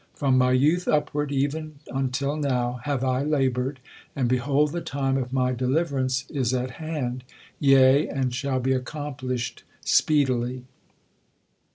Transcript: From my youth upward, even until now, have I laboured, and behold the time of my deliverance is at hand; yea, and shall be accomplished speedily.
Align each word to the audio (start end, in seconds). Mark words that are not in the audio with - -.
From 0.15 0.35
my 0.35 0.53
youth 0.53 0.87
upward, 0.87 1.31
even 1.31 1.75
until 1.93 2.35
now, 2.35 2.79
have 2.85 3.03
I 3.03 3.21
laboured, 3.21 3.79
and 4.15 4.27
behold 4.27 4.71
the 4.71 4.81
time 4.81 5.15
of 5.15 5.31
my 5.31 5.51
deliverance 5.51 6.25
is 6.31 6.55
at 6.55 6.71
hand; 6.81 7.23
yea, 7.59 8.07
and 8.09 8.33
shall 8.33 8.59
be 8.59 8.73
accomplished 8.73 9.61
speedily. 9.85 10.63